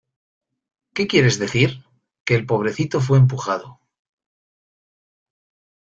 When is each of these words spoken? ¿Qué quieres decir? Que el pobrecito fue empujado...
¿Qué 0.95 1.05
quieres 1.05 1.37
decir? 1.37 1.83
Que 2.25 2.33
el 2.33 2.47
pobrecito 2.47 3.01
fue 3.01 3.19
empujado... 3.19 3.79